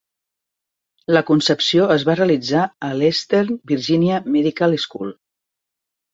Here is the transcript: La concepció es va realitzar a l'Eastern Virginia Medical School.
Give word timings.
La 1.15 1.21
concepció 1.27 1.85
es 1.97 2.05
va 2.07 2.15
realitzar 2.21 2.63
a 2.89 2.91
l'Eastern 3.03 3.61
Virginia 3.75 4.19
Medical 4.39 4.77
School. 4.87 5.15